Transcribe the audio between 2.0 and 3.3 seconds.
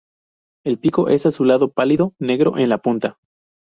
negro en la punta.